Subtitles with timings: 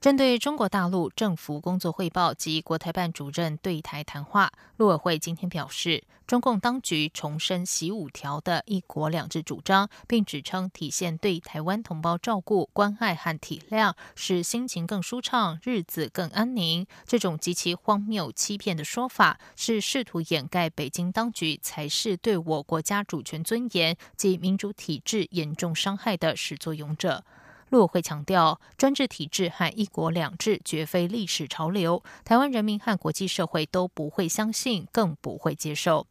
[0.00, 16.86] 针对中国大陆政府工作汇报及国台办主任对台谈话，陆委会今天表示，中共当局重申“习五条”的一国两制主张，并指称体现对台湾同胞照顾、关爱和体谅，使心情更舒畅，日子更安宁。
[17.04, 27.22] 这种极其荒谬、欺骗的说法，是试图掩盖北京当局才是对我国家主权尊严及民主体制严重伤害的始作俑者。
[27.70, 36.06] 陆委会强调，专制体制和一国两制绝非历史潮流，台湾人民和国际社会都不会相信，更不会接受。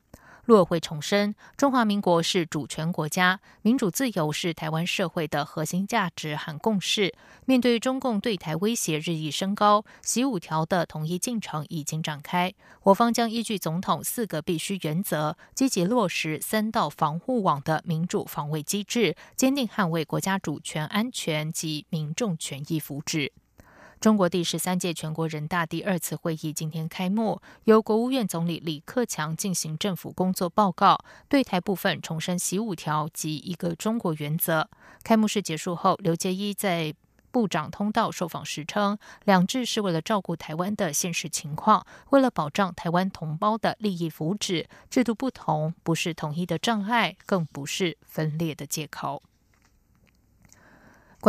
[0.49, 7.13] 陆委会重申，中华民国是主权国家，民主自由是台湾社会的核心价值和共识。
[7.46, 12.51] 面对中共对台威胁日益升高，习五条的统一进程已经展开。
[12.82, 23.29] 我方将依据总统四个必须原则，积极落实三道防护网的民主防卫机制，坚定捍卫国家主权安全及民众权益福祉。
[24.00, 34.70] 中国第十三届全国人大第二次会议今天开幕，由国务院总理李克强进行政府工作报告，对台部分重申“习五条”及一个中国原则。
[35.04, 36.94] 开幕式结束后，刘杰一在
[37.30, 49.22] 部长通道受访时称，两制是为了照顾台湾的现实情况，为了保障台湾同胞的利益福祉，制度不同不是统一的障碍，更不是分裂的借口。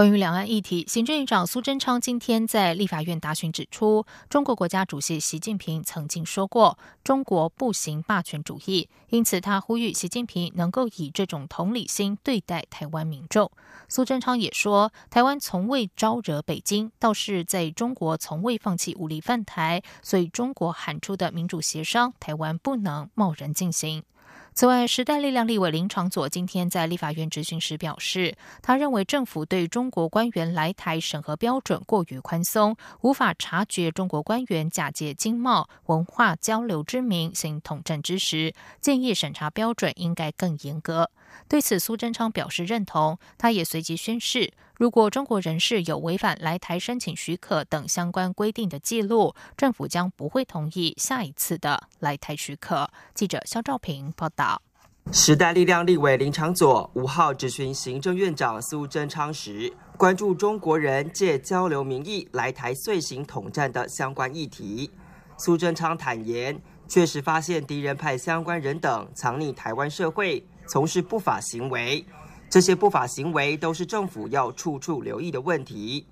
[0.00, 13.52] 关于两岸议题，行政院长苏贞昌今天在立法院答询指出，中国国家主席习近平曾经说过，中国不行霸权主义，因此他呼吁习近平能够以这种同理心对待台湾民众。
[13.90, 24.02] 苏贞昌也说，台湾从未招惹北京，倒是在中国从未放弃武力犯台，所以中国喊出的民主协商，台湾不能贸然进行。
[24.52, 41.10] 此外，时代力量立委林长佐今天在立法院质询时表示，他认为政府对中国官员来台审核标准过于宽松，无法察觉中国官员假借经贸、文化交流之名行统战之时，建议审查标准应该更严格。
[41.48, 44.52] 对此，苏贞昌表示认同，他也随即宣誓。
[44.76, 52.90] 如果中国人士有违反来台申请许可等相关规定的记录，政府将不会同意下一次的来台许可。
[53.14, 54.62] 记者肖兆平报道。
[55.12, 64.90] 时代力量立委林长佐五号质询行政院长苏贞昌时，关注中国人借交流名义来台遂行统战的相关议题。
[65.36, 72.04] 苏贞昌坦言，确实发现敌人派相关人等藏匿台湾社会，从事不法行为。
[72.48, 76.06] 这些不法行为都是政府要处处留意的问题。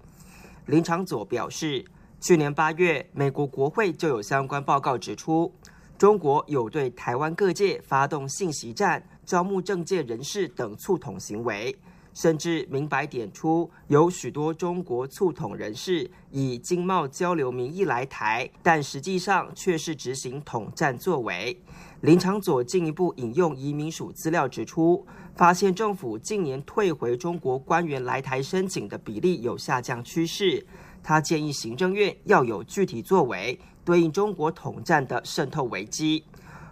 [0.67, 1.85] 林长佐表示，
[2.21, 5.55] 去年八月，美国国会就有相关报告指出，
[5.97, 11.73] 中国有对台湾各界发动信息战、招募政界人士等促统行为，
[12.13, 21.57] 甚至明白点出有许多中国促统人士以经贸交流名义来台，但实际上却是执行统战作为。
[22.03, 25.05] 林长佐进一步引用移民署资料指出。
[25.35, 30.67] 发现政府近年退回中国官员来台申请的比例有下降趋势，
[31.01, 36.25] 他建议行政院要有具体作为，对应中国统战的渗透危机。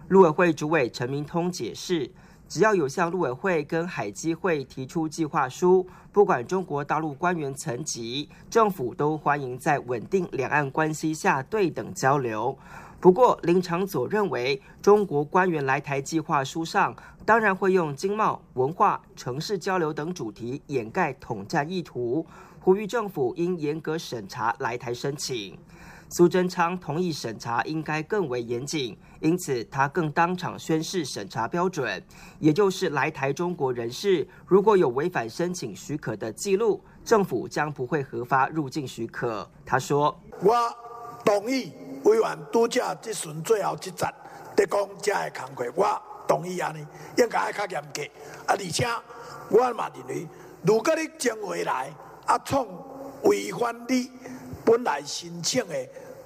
[0.08, 2.10] 陆委会主委陈明通解释，
[2.48, 12.58] 只要有向陆委会跟海基会提出计划书，不管中国大陆官员层级，政府都欢迎在稳定两岸关系下对等交流。
[12.98, 22.26] 不过，林长佐认为，中国官员来台计划书上当然会用经贸、文化、城市交流等主题掩盖统战意图，
[22.58, 25.56] 呼吁政府应严格审查来台申请。
[26.08, 32.02] 苏贞昌同意审查应该更为严谨，因此他更当场宣誓审查标准，
[32.38, 39.48] 也就是来台中国人士如果有违反申请许可的记录，政府将不会核发入境许可。
[39.64, 40.54] 他说：“我
[41.24, 41.72] 同意。”
[42.06, 44.14] 委员拄则即阵最后一站，
[44.54, 46.86] 得讲这个工课，我同意安尼，
[47.18, 48.00] 应该爱较严格。
[48.46, 48.86] 啊，而且
[49.50, 50.26] 我嘛认为，
[50.62, 51.90] 如果你将回来
[52.26, 52.64] 啊，创
[53.24, 54.08] 违反你
[54.64, 55.74] 本来申请的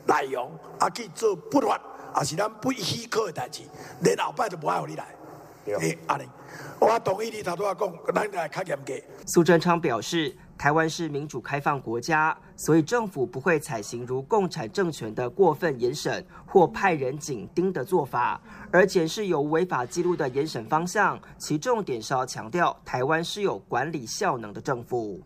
[0.07, 1.81] 内容，啊去做不法，
[2.13, 3.63] 啊是咱不许可的代志，
[4.03, 5.07] 连后摆都不爱互你来。
[5.79, 6.29] 诶，安尼，
[6.79, 8.93] 我同意你头拄仔讲，咱来较严格。
[9.27, 10.37] 苏贞昌表示。
[10.61, 18.39] 台湾是民主开放国家，所以政府不会采行如共产政权的过分严审或派人紧盯的做法，
[18.71, 25.19] 而且是有违法记录的严审方向，其重点是要强调台湾是有管理效能的政府。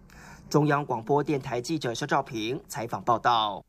[0.48, 3.60] 中央广播电台记者肖兆平采访报道。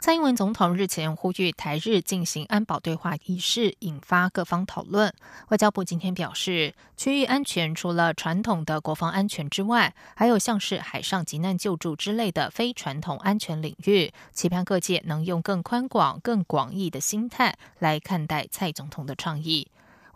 [0.00, 5.12] 蔡英文总统日前呼吁台日进行安保对话仪式，引发各方讨论。
[5.50, 19.68] 外交部今天表示，区域安全除了传统的国防安全之外，还有像是海上急难救助之类的非传统安全领域，期盼各界能用更宽广、更广义的心态来看待蔡总统的倡议。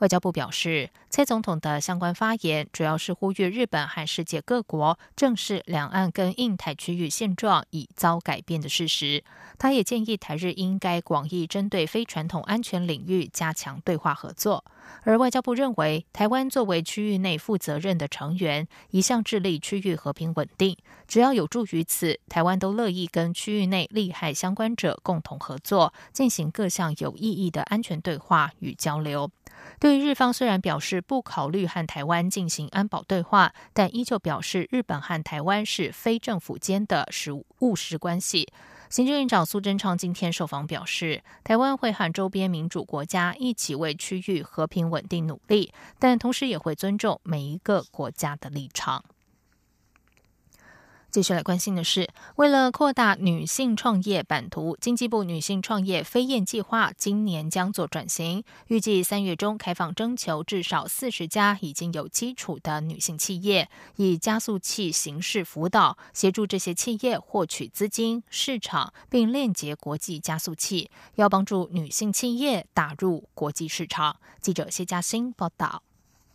[0.04, 9.24] 外交部表示，蔡总统的相关发言主要是呼吁日本和世界各国正视两岸跟印太区域现状已遭改变的事实。
[9.56, 14.62] 他也建议台日应该广义针对非传统安全领域加强对话合作。
[15.04, 20.76] 而外交部认为，台湾作为区域内负责任的成员，一向致力区域和平稳定，
[21.08, 29.30] 只要有助于此，台湾都乐意跟区域内利害相关者共同合作，进行各项有意义的安全对话与交流。
[29.78, 38.48] 对于日方虽然表示不考虑和台湾进行安保对话，但依旧表示日本和台湾是非政府间的实务实关系。
[38.90, 49.04] 行政院长苏贞昌今天受访表示，台湾会和周边民主国家一起为区域和平稳定努力，但同时也会尊重每一个国家的立场。
[51.14, 74.16] 继续来关心的是，为了扩大女性创业版图，经济部女性创业飞燕计划今年将做转型，预计三月中开放征求至少四十家已经有基础的女性企业，以加速器形式辅导，协助这些企业获取资金、市场，并链接国际加速器，要帮助女性企业打入国际市场。
[74.40, 75.84] 记者谢嘉欣报道。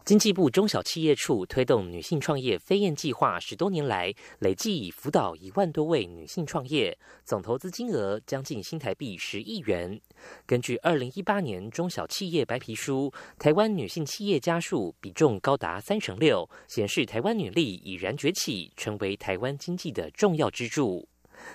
[0.05, 10.01] 经济部中小企业处推动女性创业飞燕计划十多年来，累计已辅导一万多位女性创业，总投资金额将近新台币十亿元。
[10.47, 21.07] 根据二零一八年中小企业白皮书，台湾女性企业家数比重高达三成六，显示台湾女力已然崛起，成为台湾经济的重要支柱。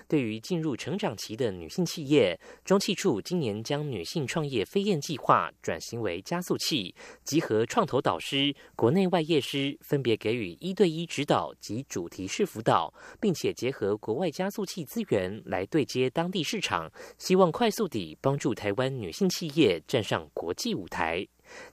[0.09, 6.95] 对于进入成长期的女性企业，中汽处今年将女性创业飞燕计划转型为加速器，
[7.25, 21.27] 集合创投导师、国内外业师，分别给予一对一指导及主题式辅导，并且结合国外加速器资源来对接当地市场，希望快速地帮助台湾女性企业站上国际舞台。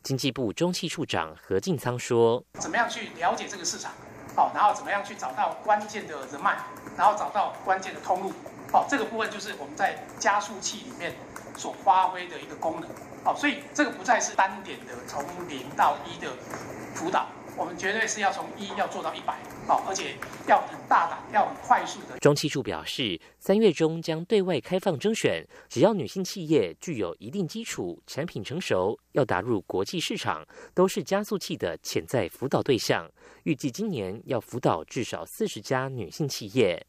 [0.04, 3.94] 经济部中汽处长何进仓说：“怎么样去了解这个市场？”
[4.36, 6.56] 好，然后怎么样去找到关键的人脉，
[6.98, 8.32] 然后找到关键的通路，
[8.72, 11.14] 好，这个部分就是我们在加速器里面
[11.58, 12.90] 所发挥的一个功能，
[13.24, 16.32] 好，所以这个不再是单点的从零到一的
[16.96, 17.26] 辅导。
[17.58, 19.38] 我们绝对是要从一要做到一百，
[19.68, 20.16] 好，而且
[20.48, 22.18] 要很大胆，要很快速的。
[22.20, 33.10] 中汽处表示，三月中将对外开放征选，只要女性企业具有一定基础、产品成熟，要打入国际市场，都是加速器的潜在辅导对象。
[33.44, 36.84] 预计今年要辅导至少四十家女性企业。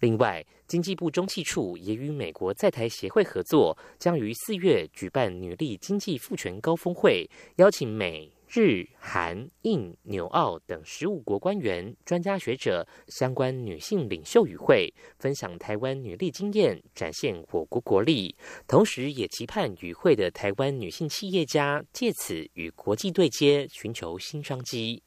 [0.00, 8.32] 另外，经济部中汽处也与美国在台协会合作，将于四月举办女力经济赋权高峰会，邀请美。
[8.50, 18.34] 日、韩、印、纽、澳等十五国官员、专家学者、相关女性领袖与会，分享台湾女力经验，展现我国国力。
[18.66, 25.02] 同时，也期盼与会的台湾女性企业家借此与国际对接，寻求新商机。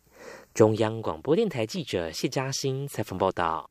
[0.53, 3.71] 中央广播电台记者谢嘉欣采访报道。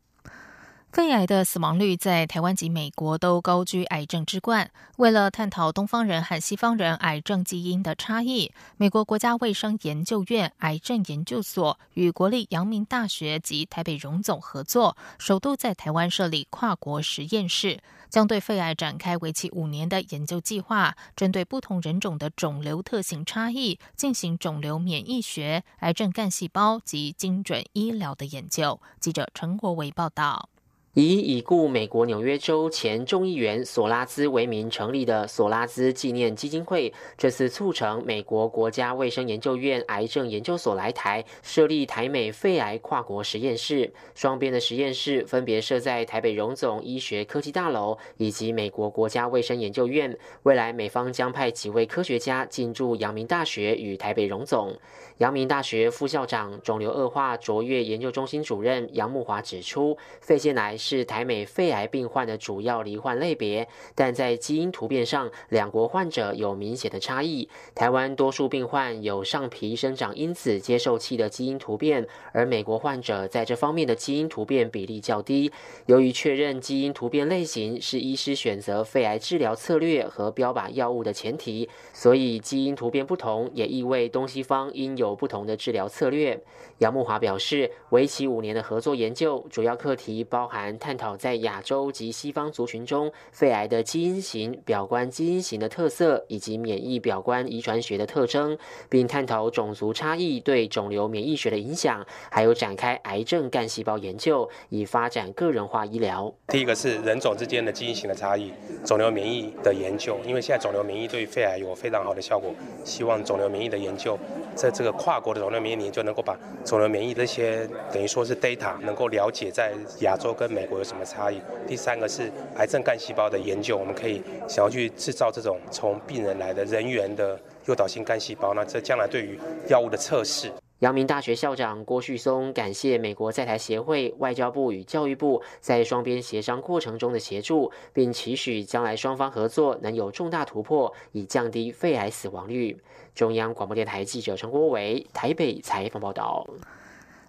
[0.92, 4.68] 肺癌的死亡率在台湾及美国都高居癌症之冠。
[4.96, 28.80] 为了探讨东方人和西方人癌症基因的差异，美国国家卫生研究院癌症研究所与国立阳明大学及台北荣总合作，首度在台湾设立跨国实验室，将对肺癌展开为期五年的研究计划，针对不同人种的肿瘤特性差异，进行肿瘤免疫学、癌症干细胞及精准医疗的研究。
[28.98, 30.48] 记者陈国维报道。
[30.94, 43.92] 以已故美国纽约州前众议员索拉兹为名成立的索拉兹纪念基金会，这次促成美国国家卫生研究院癌症研究所来台设立台美肺癌跨国实验室。
[44.16, 50.18] 双边的实验室分别设在台北荣总医学科技大楼以及美国国家卫生研究院。
[50.42, 54.76] 未来美方将派几位科学家进驻阳明大学与台北荣总。
[55.20, 60.70] 阳明大学副校长、肿瘤恶化卓越研究中心主任杨木华指出，肺腺癌。
[60.80, 67.46] 是台美肺癌病患的主要罹患类别，但在基因突变上，两国患者有明显的差异。
[67.74, 75.52] 台湾多数病患有上皮生长因子接受器的基因突变，而美国患者在这方面的基因突变比例较低。
[75.84, 86.38] 由于确认基因突变类型是医师选择肺癌治疗策略和标靶药物的前提，所以基因突变不同也意味东西方应有不同的治疗策略。
[86.78, 98.56] 杨木华表示，为期五年的合作研究主要课题包含探讨在亚洲及西方族群中肺癌的基因型、表观基因型的特色，以及免疫表观遗传学的特征，
[98.88, 106.32] 并探讨种族差异对肿瘤免疫学的影响，还有展开癌症干细胞研究，以发展个人化医疗。
[106.48, 108.52] 第一个是人种之间的基因型的差异，
[108.86, 114.18] 肿瘤免疫的研究，因为现在肿瘤免疫对肺癌有非常好的效果，希望肿瘤免疫的研究，
[114.54, 121.40] 在这个跨国的肿瘤免疫研究能够把肿瘤免疫这些等于说是 data 能够了解在亚洲跟美国有什么差异。
[121.66, 129.38] 第三个是癌症干细胞的研究，我们可以想要去制造这种从病人来的人员的诱导性干细胞，那这将来对于
[129.70, 130.52] 药物的测试。
[130.80, 142.78] 阳明大学校长郭旭松感谢美国在台协会、外交部与教育部在双边协商过程中的协助，并期许将来双方合作能有重大突破，以降低肺癌死亡率。
[143.14, 146.46] 中央广播电台记者陈国伟台北采访报道。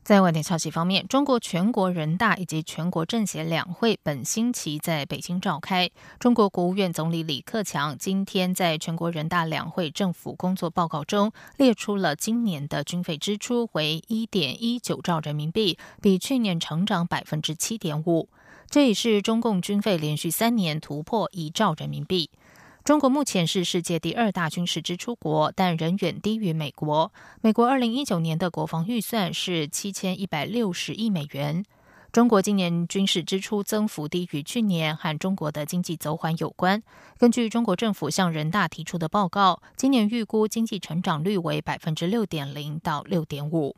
[0.04, 5.92] 在外电消息方面，中国全国人大以及全国政协两会本星期在北京召开。
[6.20, 18.28] 中国国务院总理李克强今天在全国人大两会政府工作报告中列出了今年的军费支出为一点一九兆人民币，比去年成长百分之七点五。
[18.72, 22.32] 这也是中共军费连续三年突破一兆人民币。
[22.84, 27.14] 中国目前是世界第二大军事支出国，但仍远低于美国。
[27.42, 31.64] 美国二零一九年的国防预算是七千一百六十亿美元。
[32.12, 36.82] 中国今年军事支出增幅低于去年，和中国的经济走缓有关。
[37.20, 43.76] 根据中国政府向人大提出的报告，今年预估经济成长率为百分之六点零到六点五。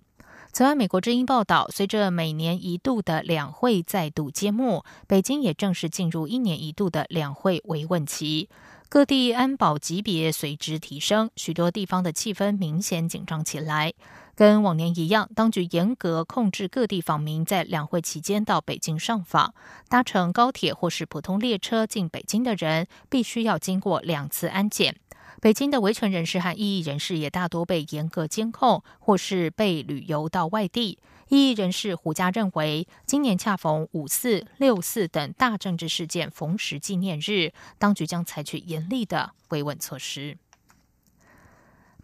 [0.54, 8.48] 此外，美国之音报道，随着每年一度的两会再度揭幕，北京也正式进入一年一度的两会维稳期。
[8.94, 13.92] 各地安保级别随之提升，许多地方的气氛明显紧张起来。
[14.36, 19.56] 跟往年一样，当局严格控制各地访民在两会期间到北京上访。
[19.90, 24.96] 搭乘高铁或是普通列车进北京的人，必须要经过两次安检。
[25.42, 31.00] 北京的维权人士和异议人士也大多被严格监控，或是被旅游到外地。
[31.30, 40.38] 异议人士胡佳认为，今年恰逢五四、六四等大政治事件逢时纪念日，当局将采取严厉的维稳措施。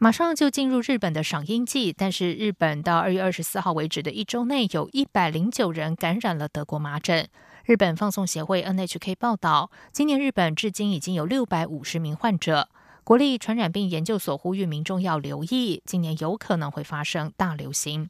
[0.02, 7.28] 马上就进入日本的赏樱季，但是日本到二月二十四号为止的一周内，有一百零九人感染了德国麻疹。
[7.66, 12.70] 日本放送协会 NHK 报道，今年日本至今已经有六百五十名患者。
[13.04, 18.10] 国立传染病研究所呼吁民众要留意，今年有可能会发生大流行。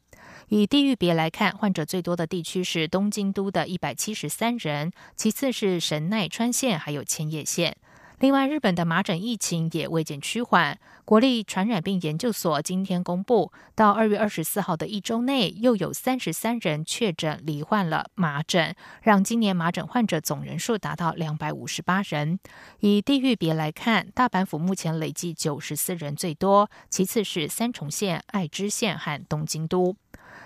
[0.50, 7.76] 以地域别来看，患者最多的地区是东京都的一百七十三人，其次是神奈川县，还有千叶县。
[8.18, 10.76] 另外，日本的麻疹疫情也未见趋缓。
[11.04, 22.40] 国立传染病研究所今天公布，到二月二十四号的一周内，又有三十三人确诊罹患了麻疹，让今年麻疹患者总人数达到两百五十八人。
[22.80, 29.96] 以地域别来看，大阪府目前累计九十四人最多，其次是三重县、爱知县和东京都。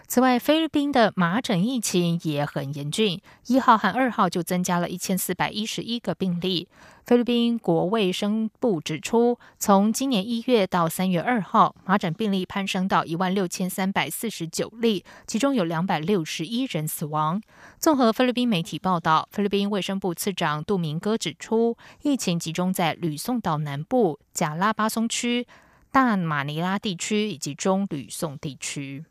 [0.06, 6.68] 此外，菲律宾的麻疹疫情也很严峻，一号和二号就增加了一千四百一十一个病例。
[7.04, 17.42] 菲律宾国卫生部指出，从今年一月到三月二号，麻疹病例攀升到一万六千三百四十九例，其中有两百六十一人死亡。
[17.78, 25.46] 综合菲律宾媒体报道，菲律宾卫生部次长杜明哥指出，疫情集中在吕宋岛南部、贾拉巴松区、
[25.90, 29.04] 大马尼拉地区以及中吕宋地区。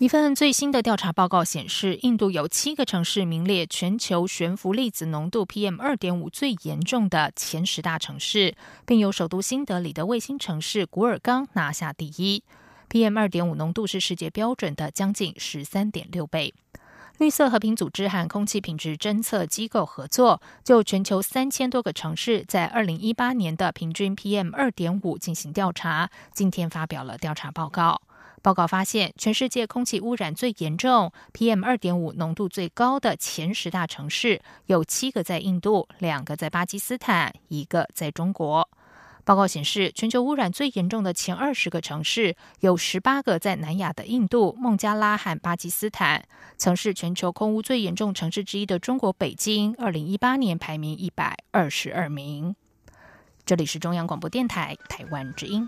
[0.00, 12.42] 一份最新的调查报告显示，印度有七个城市名列全球悬浮粒子浓度 （PM 二点五）最严重的前十大城市，并由首都新德里的卫星城市古尔冈拿下第一。
[12.90, 16.52] PM 二点五浓度是世界标准的将近十三点六倍。
[17.18, 28.02] 绿色和平组织和空气品质侦测机构合作，就全球三千多个城市在二零一八年的平均 PM 二点五进行调查，今天发表了调查报告。
[28.44, 38.68] 报告发现，全世界空气污染最严重、PM 二点五浓度最高的前十大城市有七个在印度，两个在巴基斯坦，一个在中国。
[39.24, 46.22] 报告显示，全球污染最严重的前二十个城市，有十八个在南亚的印度、孟加拉和巴基斯坦。
[46.58, 52.54] 曾是全球空污最严重城市之一的中国北京，二零一八年排名一百二十二名。
[53.46, 55.66] 这里是中央广播电台台湾之音。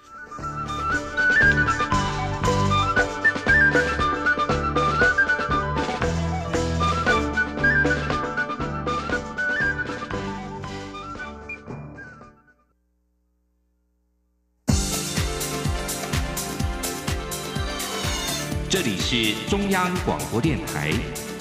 [18.68, 20.90] 这里是中央广播电台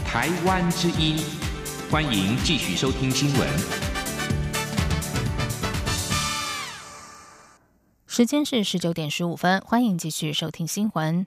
[0.05, 1.17] 台湾之音，
[1.89, 3.49] 欢迎继续收听新闻。
[8.05, 11.25] 时间是十九点十五分，欢迎继续收听新闻。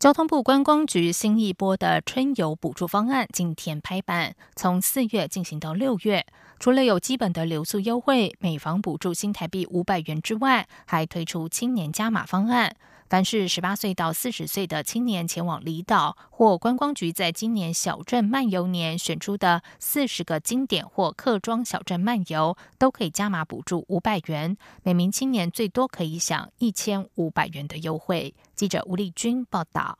[0.00, 6.26] 交通部观光局新一波的春游补助方案今天拍板，从四月进行到六月。
[6.58, 12.74] 除了有基本的留宿优惠，每房补助新台币五百元之外，还推出青年加码方案。
[13.08, 28.34] 凡是十八岁到四十岁的青年前往离岛或观光局在今年小镇漫游年选出的四十个经典或客庄小镇漫游，都可以加码补助五百元，每名青年最多可以享一千五百元的优惠。
[28.54, 29.98] 记者吴丽君报道。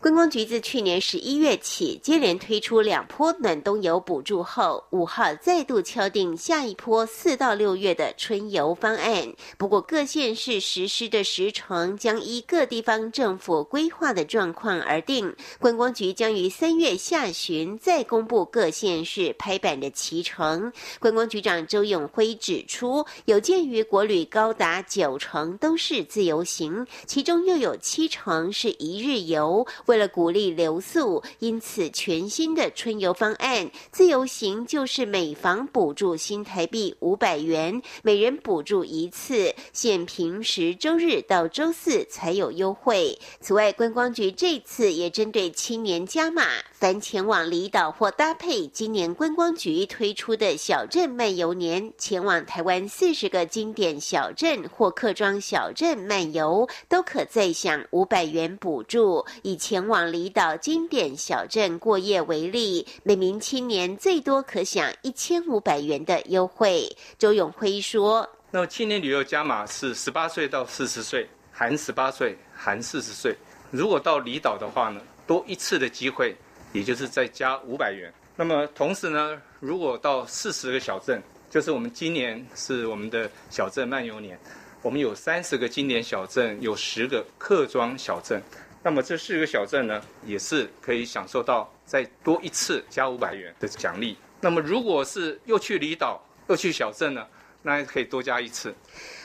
[0.00, 9.34] 观光局自去年十一月起，接连推出两波暖冬游补助后，五号再度敲定下一波四到六月的春游方案。
[9.56, 15.34] 不过，各县市实施的时程将依各地方政府规划的状况而定。
[15.58, 20.72] 观光局将于三月下旬再公布各县市拍板的期程。
[21.00, 29.66] 观光局长周永辉指出，有鉴于国旅高达九成都是自由行，其中又有七成是一日游。
[29.88, 43.18] 为了鼓励留宿，因此全新的春游方案，自由行就是每房补助新台币五百元，每人补助一次，限平时周日到周四才有优惠。
[43.40, 59.24] 此外，观光局这次也针对青年加码，凡前往离岛或搭配今年观光局推出的小镇漫游年，前往台湾四十个经典小镇或客庄小镇漫游，都可再享五百元补助。
[59.40, 59.77] 以前。
[59.78, 66.90] 前往离岛经典小镇过夜为例，每名青年最多可享一千五百元的优惠。
[67.16, 73.32] 周永辉说：“那么青年旅游加码是十八岁到四十岁，含十八岁，含四十岁。
[73.70, 76.34] 如果到离岛的话呢，多一次的机会，
[76.72, 78.12] 也就是再加五百元。
[78.34, 84.36] 那么同时呢，如果到四十个小镇，就是我们今年是我们的小镇漫游年，
[84.82, 88.42] 我们有三十个经典小镇，有十个客庄小镇。”
[88.88, 94.16] 那么这四个小镇呢，也是可以享受到再多一次加五百元的奖励。
[94.40, 97.26] 那么如果是又去离岛又去小镇呢，
[97.60, 98.74] 那可以多加一次。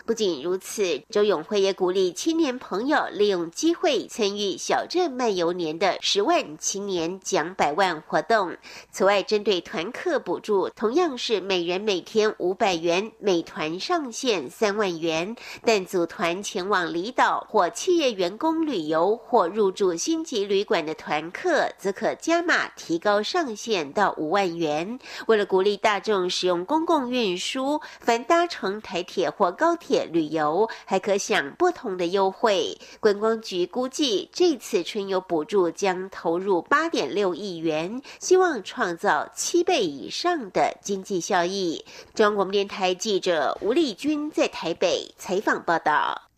[0.06, 8.58] 不仅如此，周永辉也鼓励青年朋友利用机会参与小镇漫游年的十万青年奖百万活动。
[8.92, 15.34] 此外，针对团客补助，同样是每人每天五百元，每团上限三万元。
[15.64, 25.00] 但组团前往离岛或企业员工旅游或入住星级旅馆的团客，则可加码提高上限到五万元。
[25.28, 29.93] 为了鼓励大众使用公共运输，凡搭乘台铁或高铁。
[30.12, 32.78] 旅游还可享不同的优惠。
[33.00, 41.86] 观光局估计，这次春游补助将投入八点六亿元，希望创造七倍以上的经济效益。
[42.16, 46.33] 中国广播电台记者吴丽君在台北采访报道。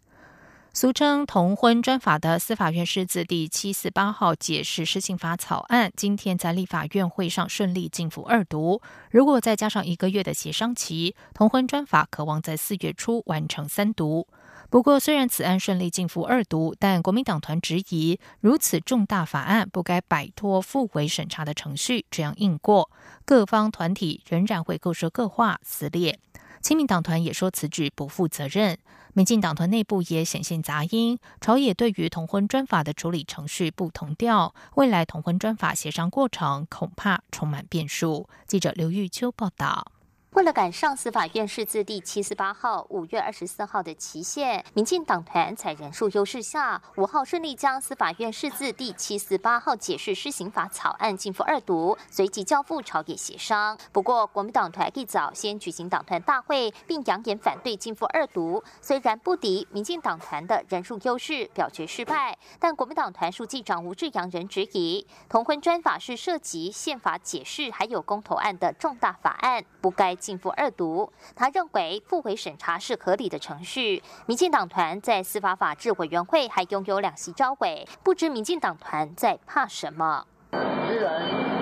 [0.76, 8.82] 俗称同婚专法的司法院释字第七四八号解释施行法草案，今天在立法院会上顺利进府二读。
[9.10, 14.28] 如果再加上一个月的协商期，同婚专法可望在四月初完成三读。
[14.70, 22.92] 不过，虽然此案顺利进府二读，但国民党团质疑，如此重大法案不该摆脱复委审查的程序，这样硬过，
[23.24, 26.20] 各方团体仍然会各说各话，撕裂。
[26.65, 28.80] 亲民党团也说此举不负责任。
[29.13, 38.28] 民进党团内部也显现杂音，朝野对于同婚专法的处理程序不同调，未来同婚专法协商过程恐怕充满变数。
[38.47, 39.91] 记者刘玉秋报道。
[40.36, 53.78] 为了赶上司法院释字第七四八号五月二十四号的期限，民进党团在人数优势下，五号顺利将司法院释字第七四八号解释施行法草案进赴二读，随即交付朝野协商。
[53.93, 58.62] 不过，国民党团一早先举行党团大会，并扬言反对进赴二读。
[58.82, 70.13] 虽然不敌民进党团的人数优势，表决失败，但国民党团书记长吴志阳仍质疑，同婚专法是涉及宪法解释还有公投案的重大法案，不该。
[70.26, 71.12] 进赴二读。
[71.36, 74.02] 他认为复回审查是合理的程序。
[74.26, 80.26] 民进党团在司法法制委员会还拥有两席招委，不知民进党团在怕什么？
[80.52, 81.22] 居然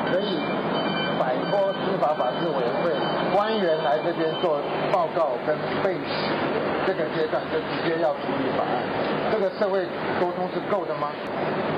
[0.10, 0.38] 可以
[1.20, 6.32] 摆脱司法法制委员会官员来这边做报告跟背史。
[6.86, 8.84] 这个阶段就直接要处理法案，
[9.34, 9.82] 这个社会
[10.22, 11.10] 沟通是够的吗？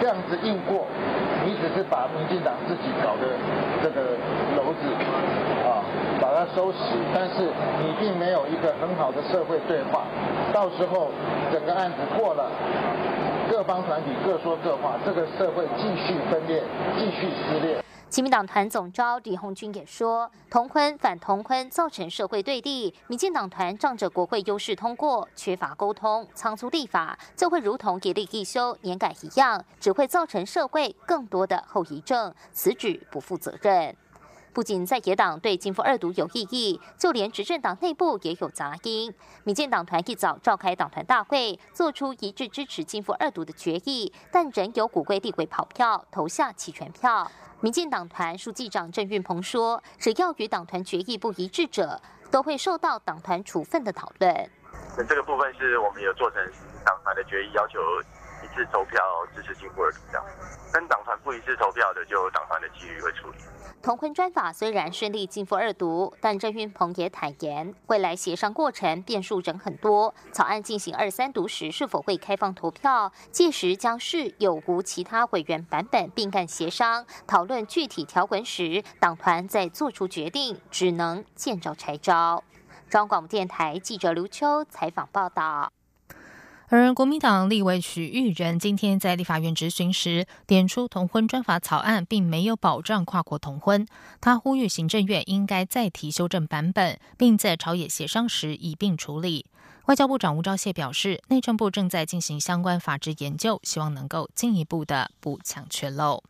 [0.02, 0.86] 这样子硬过，
[1.46, 3.32] 你只是把民进党自己搞的
[3.82, 4.12] 这个
[4.60, 4.92] 篓子
[5.64, 5.80] 啊，
[6.20, 7.48] 把它收拾，但是
[7.80, 10.04] 你并没有一个很好的社会对话，
[10.52, 11.08] 到时候
[11.50, 12.52] 整个案子过了，
[13.50, 16.62] 各方团体各说各话，这个社会继续分裂，
[16.98, 17.85] 继续撕裂。
[18.08, 32.34] 亲民党团总召李鸿军也说，同坤反同坤造成社会对立，民进党团仗着国会优势通过，缺乏沟通，仓促立法，就会如同一例一修年改一样，只会造成社会更多的后遗症。
[32.54, 33.94] 此举不负责任。
[34.56, 39.14] 不仅在野党对金复二读有异议，就连执政党内部也有杂音。
[39.44, 47.30] 民进党团一早召开党团大会，做出一致支持金复二读的决议，但仍有古规立委跑票投下弃权票。
[47.60, 54.50] 民进党团书记长郑运鹏说：“只要与党团决议不一致者，都会受到党团处分的讨论。”
[54.98, 56.40] 那这个部分是我们有做成
[56.86, 57.78] 党团的决议，要求
[58.42, 59.04] 一致投票
[59.36, 60.26] 支持金复二读这样。
[60.72, 63.40] 跟党团不一致投票的，就党团的纪律会处理。
[63.86, 70.12] 同婚专法虽然顺利进赴二读，但郑运鹏也坦言，未来协商过程变数仍很多。
[70.32, 73.12] 草案进行二三读时，是否会开放投票？
[73.30, 82.44] 届时将是有无其他委员版本并干协商讨论具体条文时，党团再做出决定，只能见招拆招。
[82.90, 85.75] 中央广播电台记者刘秋采访报道。
[86.68, 93.86] 而国民党立委许玉仁今天在立法院质询时，点出同婚专法草案并没有保障跨国同婚，
[94.20, 99.46] 他呼吁行政院应该再提修正版本，并在朝野协商时一并处理。
[99.86, 106.24] 外交部长吴钊燮表示，内政部正在进行相关法制研究，希望能够进一步的补强缺漏。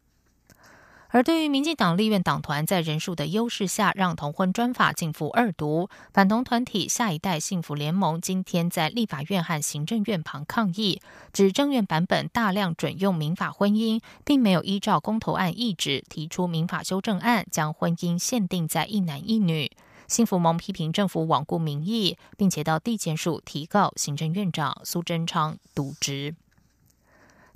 [1.09, 19.71] 而对于民进党立院党团在人数的优势下，让同婚专法进赴二读，反同团体下一代幸福联盟今天在立法院和行政院旁抗议，指政院版本大量准用民法婚姻，并没有依照公投案意志提出民法修正案，将婚姻限定在一男一女。
[20.07, 26.35] 幸福盟批评政府罔顾民意，并且到地检署提告行政院长苏贞昌渎职。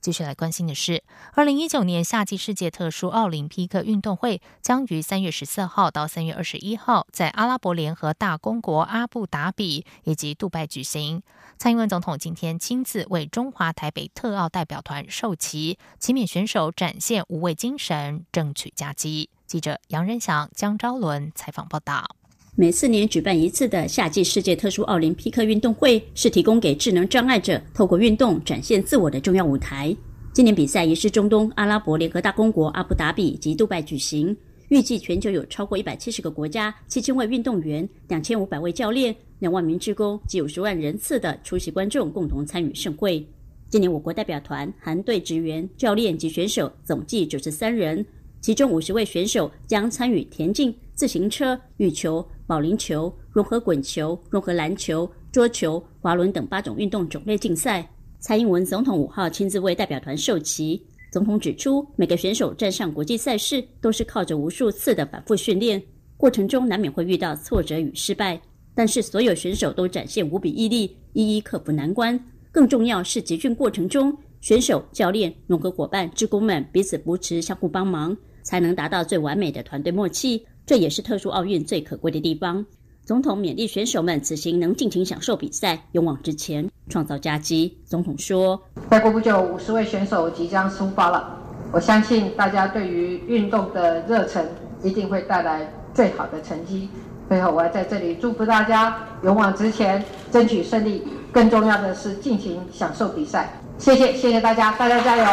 [0.02, 11.22] 继续来关心的是，二零一九年夏季世界特殊奥林匹克运动会将于三月十四号到三月二十一号在阿拉伯联合大公国阿布达比以及杜拜举行。
[11.58, 19.30] 蔡英文总统今天亲自为中华台北特奥代表团授旗，启勉选手展现无畏精神，争取佳绩。
[19.46, 22.19] 记者杨仁祥、江昭伦采访报道。
[22.56, 29.96] 每四年举办一次的夏季世界特殊奥林匹克运动会，是提供给智能障碍者透过运动展现自我的重要舞台。
[30.34, 34.36] 今年比赛也是中东阿拉伯联合大公国阿布达比及杜拜举行，
[34.70, 43.26] 预计全球有超过一百七十个国家、七千位运动员、两千五百位教练、两万名职工及五十万人次的出席观众共同参与盛会。
[43.70, 48.06] 今年我国代表团含队职员、教练及选手总计九十三人，
[48.42, 52.26] 其中五十位选手将参与田径、自行车、羽球。
[52.50, 57.88] 保龄球、融合滚球、融合篮球、桌球、滑轮等八种运动种类竞赛。
[58.18, 60.84] 蔡英文总统五号亲自为代表团授旗。
[61.12, 65.80] 总统指出，每个选手站上国际赛事都是靠着无数次的反复训练，
[66.18, 68.42] 过程中难免会遇到挫折与失败，
[68.74, 72.20] 但是所有选手都展现无比毅力，一一克服难关。
[72.52, 80.46] 更重要是集训过程中，选手、教练、融合伙伴、职工们彼此扶持，相互帮忙，才能达到最完美的团队默契。
[80.66, 82.66] 这也是特殊奥运最可贵的地方。
[83.04, 87.76] 总统勉励选手们此行能尽情享受比赛，勇往直前，创造佳绩。
[87.84, 91.36] 总统说：“再过不久，五十位选手即将出发了。
[91.72, 94.48] 我相信大家对于运动的热忱
[94.84, 96.88] 一定会带来最好的成绩。
[97.28, 101.02] 最后，我要在这里祝福大家勇往直前，争取胜利。
[101.32, 103.60] 更重要的是，尽情享受比赛。
[103.80, 105.26] 谢谢，谢谢大家，大家加油！”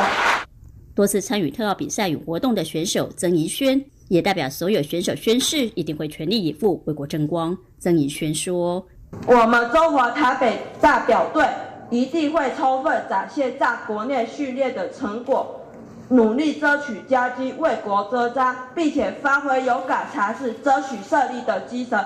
[0.96, 3.78] 多次参与特奥比赛与活动的选手曾怡轩。
[4.08, 7.58] 也代表所有选手宣誓，一定会全力以赴为国争光。
[7.80, 8.86] 曾怡轩说
[9.26, 11.44] ：“我们中华台北代表队
[11.90, 15.60] 一定会充分展现在国内训练的成果，
[16.08, 22.00] 努力争取佳绩，为国遮章，并且发挥勇敢才是争取胜利的精神。”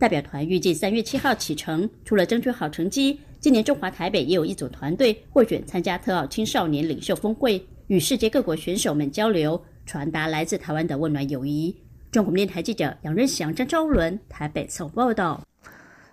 [0.00, 9.60] 代表团预计三月七号启程，除了争取好成绩，今年中华台北也有一组团队获选参加特奥青少年领袖峰会，与世界各国选手们交流。
[9.84, 11.76] 传达来自台湾的温暖友谊。
[12.12, 15.42] 中国电台记者杨仁祥、张昭伦台北曾报道。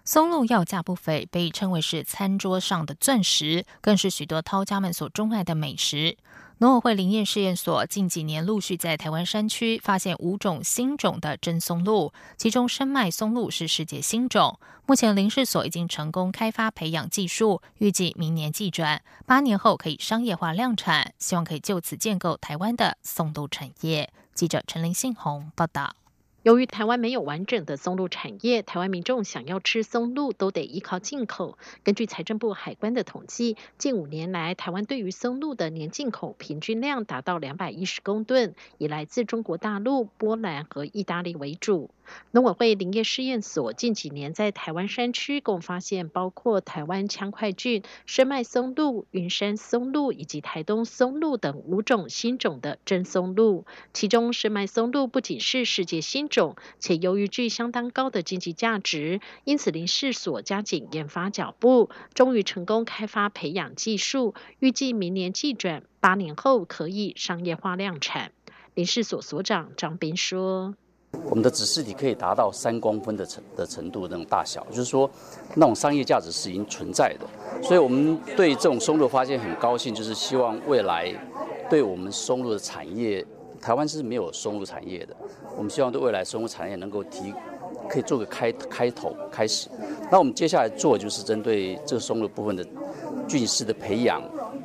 [0.04, 6.18] 松露要价不菲，被称为是餐桌上的钻石，更是许多饕家们所钟爱的美食。
[6.62, 14.60] 农委会林业试验所近几年陆续在台湾山区发现五种新种的真松露，其中深脉松露是世界新种。
[14.86, 24.12] 目前林试所已经成功开发培养技术，预计明年季转，八年后可以商业化量产，希望可以就此建构台湾的松露产业。
[24.34, 25.96] 记者陈林信宏报道。
[26.42, 31.58] 由于台湾没有完整的松露产业，台湾民众想要吃松露都得依靠进口。
[31.84, 41.90] 根据财政部海关的统计，近五年来，台湾对于松露的年进口平均量达到两百一十公吨，以来自中国大陆、波兰和意大利为主。
[42.32, 53.66] 农委会林业试验所近几年在台湾山区共发现包括台湾羌块菌、深麦松露、云山松露以及台东松露等五种新种的真松露。
[53.94, 68.32] 其中深麦松露不仅是世界新种，且由于具相当高的经济价值，因此林试所加紧研发脚步，终于成功开发培养技术，预计明年季转，八年后可以商业化量产。
[68.74, 70.76] 林试所所长张斌说。
[71.24, 75.10] 我们的指示体可以达到三公分的程的程度那种大小，就是说
[75.56, 77.28] 那种商业价值是已经存在的，
[77.64, 81.14] 所以我们对这种松露发现很高兴，就是希望未来
[81.70, 83.26] 对我们松露的产业，
[83.62, 85.16] 台湾是没有松露产业的，
[85.56, 87.34] 我们希望对未来松露产业能够提，
[87.88, 89.68] 可以做个开开头开始。
[90.12, 92.66] 那我们接下来做就是针对这个松露部分的
[93.28, 94.22] 菌丝的培养，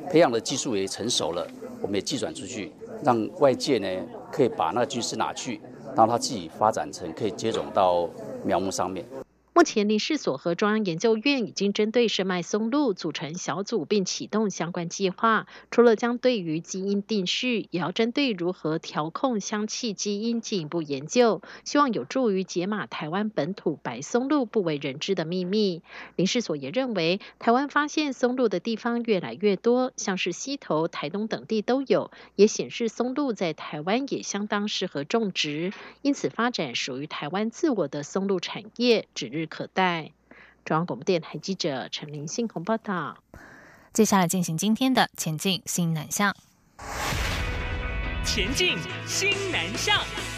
[0.09, 1.45] 培养的技术也成熟了，
[1.81, 2.71] 我们也寄转出去，
[3.03, 3.87] 让外界呢
[4.31, 5.59] 可以把那个菌丝拿去。
[5.95, 8.07] 让它自己发展成可以接种到
[8.43, 9.05] 苗木上面。
[9.57, 15.47] 目前林试所和中央研究院已经针对深脉松露组成小组，并启动相关计划。
[15.71, 25.81] 除了将对于基因定序，也要针对如何调控香气基因进一步研究，希望有助于解码台湾本土白松露不为人知的秘密。
[26.17, 39.44] 林试所也认为，台湾发现松露的地方越来越多，像是西头、台东等地都有，也显示松露在台湾也相当适合种植，因此发展属于台湾自我的松露产业指日。
[39.45, 40.11] 可待。
[40.63, 43.17] 中央广播电台记者陈林信宏报道。
[43.93, 46.35] 接下来进行今天的前进新南向。
[48.25, 50.34] 前进新南向。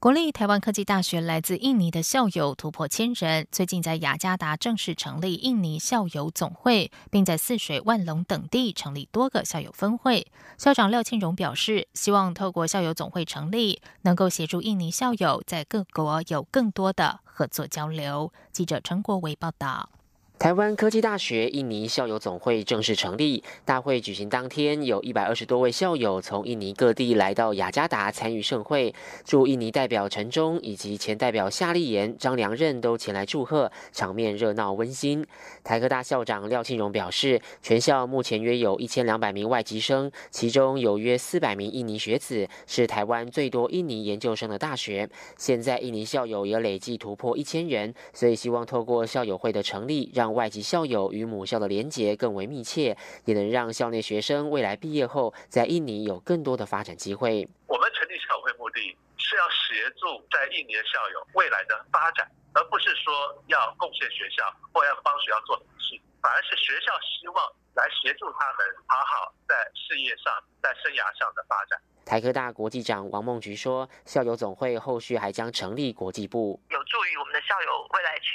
[0.00, 10.24] 国立台湾科技大学来自印尼的校友突破千人，最近在雅加达正式成立印尼校友总会，并在泗水、万隆等地成立多个校友分会。
[10.56, 18.32] 校长廖庆荣表示，希望透过校友总会成立，能够协助印尼校友在各国有更多的合作交流。
[18.52, 19.90] 记者陈国维报道。
[20.38, 23.42] 台湾科技大学印尼校友总会正式成立。
[23.64, 28.94] 大会举行当天，有一百二十多位校友从印尼各地来到雅加达参与盛会。
[29.24, 35.26] 驻印尼代表陈忠以及前代表夏立言、张良任都前来祝贺，场面热闹温馨。
[35.64, 45.10] 台科大校长廖庆荣表示，全校目前约有一千两百名外籍生，其中有约四百名印尼学子，是台湾最多印尼研究生的大学。
[45.36, 57.48] 现在印尼校友也累计突破一千人，所以希望透过校友会的成立，让外籍校友与母校的连结更为密切，也能让校内学生未来毕业后在印尼有更多的发展机会。
[57.66, 58.80] 我们成立校会目的
[59.16, 63.12] 是要协助在印尼的校友未来的发展，而不是说
[63.48, 67.36] 要贡献学校或要帮学校做什么事，反而是学校希望
[67.74, 71.78] 来协助他们好好在事业上、在生涯上的发展。
[72.08, 78.32] 台科大国际长王梦菊说：“校友总会后续还将成立国际部，有助于我们的校友未来去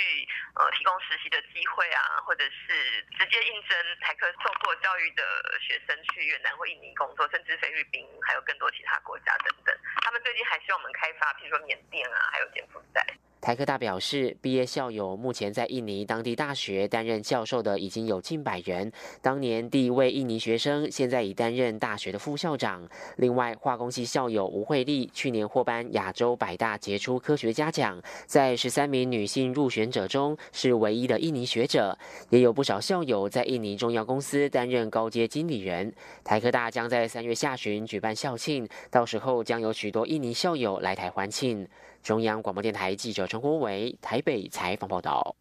[0.53, 3.73] 呃提供实习的机会啊，或者是直接应征
[4.05, 5.25] 台科受过教育的
[5.57, 9.75] 学生去越南或印尼工作，甚至菲律宾，还有更多其他国家等等。
[10.05, 13.01] 他们最近还希望我们开发，譬如说缅甸啊，还有柬埔寨。”
[13.43, 18.89] 台科大表示，毕业校友目前在印尼当地大学担任教授的已经有近百人。
[19.21, 22.87] 当年第一位印尼学生现在已担任大学的副校长。
[23.17, 31.97] 另外，化工系校友吴慧丽去年获颁亚洲百大杰出科学家奖，在十三名女性入选者中是唯一的印尼学者。
[32.29, 35.93] 也有不少校友在印尼重要公司担任高阶经理人。
[36.23, 41.67] 台科大将在三月下旬举办校庆，到时候将有许多印尼校友来台欢庆。
[42.03, 45.35] 中央广播电台记者陈国伟台北采访报道。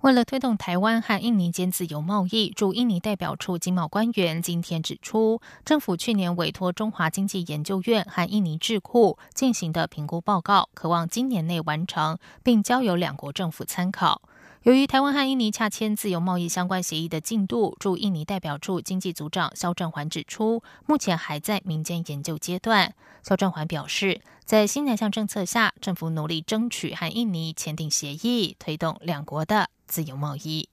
[0.00, 14.20] 为了推动台湾和印尼间自由贸易，驻印尼代表处经贸官员今天指出，政府去年委托中华经济研究院和印尼智库进行的评估报告，渴望今年内完成，并交由两国政府参考。
[14.66, 22.92] 由于台湾和印尼洽签自由贸易相关协议的进度，驻印尼代表处经济组长肖振环指出，目前还在民间研究阶段。
[23.22, 30.68] 肖振环表示，在新南向政策下，政府努力争取和印尼签订协议，推动两国的自由贸易。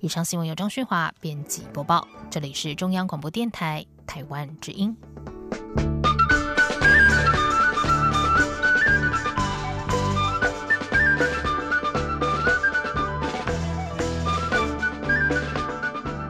[0.00, 4.94] 以上新闻由张旭华编辑播报，这里是中央广播电台台湾之音。